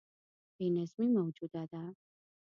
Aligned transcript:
بې 0.55 0.67
نظمي 0.75 1.07
موجوده 1.17 1.63
ده. 1.71 1.83